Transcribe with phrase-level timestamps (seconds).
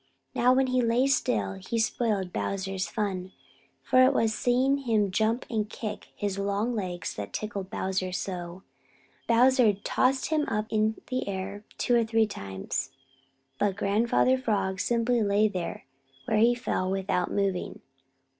[0.33, 3.33] Now when he lay still, he spoiled Bowser's fun,
[3.83, 8.63] for it was seeing him jump and kick his long legs that tickled Bowser so.
[9.27, 12.89] Bowser tossed him up in the air two or three times,
[13.59, 17.79] but Grandfather Frog simply lay where he fell without moving.